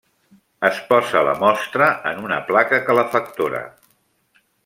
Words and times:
Es 0.69 0.77
posa 0.87 1.21
la 1.27 1.35
mostra 1.43 1.91
en 2.13 2.25
una 2.29 2.41
placa 2.49 2.81
calefactora. 2.89 3.61